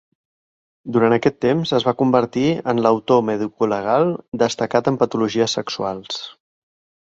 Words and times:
Durant 0.95 1.15
aquest 1.17 1.35
temps, 1.45 1.73
es 1.79 1.85
va 1.87 1.93
convertir 1.99 2.47
en 2.73 2.81
l'autor 2.87 3.23
medicolegal 3.29 4.09
destacat 4.45 4.93
en 4.93 5.01
patologies 5.05 5.57
sexuals. 5.61 6.21